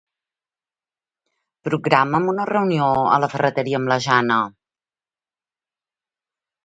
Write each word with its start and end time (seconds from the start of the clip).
Programa'm 1.67 2.25
una 2.33 2.47
reunió 2.51 2.87
a 3.17 3.21
la 3.25 3.29
ferreteria 3.35 3.83
amb 3.83 3.93
la 3.93 3.99
Jana. 4.07 4.39